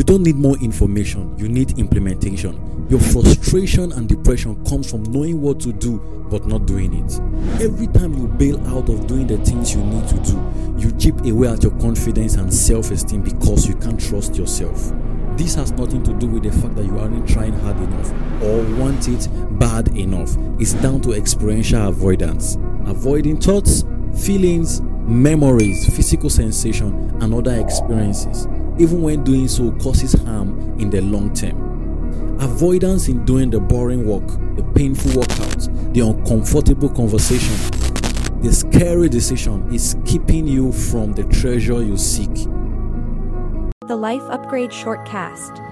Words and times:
You 0.00 0.04
don't 0.04 0.22
need 0.22 0.36
more 0.36 0.56
information, 0.60 1.36
you 1.36 1.46
need 1.46 1.78
implementation. 1.78 2.86
Your 2.88 2.98
frustration 2.98 3.92
and 3.92 4.08
depression 4.08 4.64
comes 4.64 4.90
from 4.90 5.02
knowing 5.02 5.42
what 5.42 5.60
to 5.60 5.74
do 5.74 5.98
but 6.30 6.46
not 6.46 6.64
doing 6.64 6.94
it. 7.04 7.20
Every 7.62 7.86
time 7.86 8.14
you 8.14 8.26
bail 8.26 8.58
out 8.68 8.88
of 8.88 9.06
doing 9.06 9.26
the 9.26 9.36
things 9.44 9.74
you 9.74 9.84
need 9.84 10.08
to 10.08 10.16
do, 10.20 10.78
you 10.78 10.90
chip 10.98 11.20
away 11.26 11.48
at 11.48 11.62
your 11.62 11.78
confidence 11.80 12.36
and 12.36 12.50
self 12.50 12.90
esteem 12.90 13.20
because 13.20 13.68
you 13.68 13.74
can't 13.74 14.00
trust 14.00 14.36
yourself. 14.36 14.90
This 15.36 15.54
has 15.56 15.70
nothing 15.72 16.02
to 16.04 16.14
do 16.14 16.28
with 16.28 16.44
the 16.44 16.52
fact 16.62 16.76
that 16.76 16.86
you 16.86 16.98
aren't 16.98 17.28
trying 17.28 17.52
hard 17.60 17.76
enough 17.76 18.10
or 18.42 18.62
want 18.80 19.06
it 19.06 19.28
bad 19.58 19.88
enough. 19.88 20.34
It's 20.58 20.72
down 20.72 21.02
to 21.02 21.12
experiential 21.12 21.88
avoidance. 21.88 22.56
Avoiding 22.86 23.38
thoughts, 23.38 23.84
feelings, 24.16 24.80
memories, 25.10 25.94
physical 25.94 26.30
sensation, 26.30 27.10
and 27.20 27.34
other 27.34 27.60
experiences, 27.60 28.46
even 28.78 29.02
when 29.02 29.24
doing 29.24 29.48
so 29.48 29.72
causes 29.72 30.12
harm 30.22 30.78
in 30.78 30.90
the 30.90 31.00
long 31.00 31.32
term. 31.34 32.38
Avoidance 32.40 33.08
in 33.08 33.24
doing 33.24 33.50
the 33.50 33.60
boring 33.60 34.06
work, 34.06 34.26
the 34.56 34.62
painful 34.74 35.10
workouts, 35.12 35.92
the 35.92 36.00
uncomfortable 36.00 36.88
conversation, 36.88 37.54
the 38.40 38.52
scary 38.52 39.08
decision 39.08 39.72
is 39.74 39.96
keeping 40.06 40.46
you 40.46 40.72
from 40.72 41.12
the 41.12 41.24
treasure 41.24 41.82
you 41.82 41.96
seek. 41.96 42.32
The 43.86 43.96
Life 43.96 44.22
Upgrade 44.30 44.70
Shortcast. 44.70 45.69